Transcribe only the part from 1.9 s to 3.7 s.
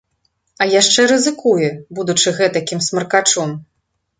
будучы гэтакім смаркачом.